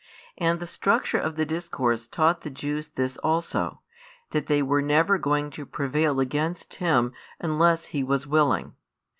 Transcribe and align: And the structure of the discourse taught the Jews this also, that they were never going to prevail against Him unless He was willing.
And 0.35 0.59
the 0.59 0.65
structure 0.65 1.19
of 1.19 1.35
the 1.35 1.45
discourse 1.45 2.07
taught 2.07 2.41
the 2.41 2.49
Jews 2.49 2.87
this 2.95 3.17
also, 3.17 3.81
that 4.31 4.47
they 4.47 4.63
were 4.63 4.81
never 4.81 5.19
going 5.19 5.51
to 5.51 5.63
prevail 5.63 6.19
against 6.19 6.73
Him 6.73 7.13
unless 7.39 7.85
He 7.85 8.03
was 8.03 8.25
willing. 8.25 8.73